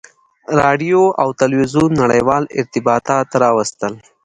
[0.59, 3.93] •راډیو او تلویزیون نړیوال ارتباطات راوستل.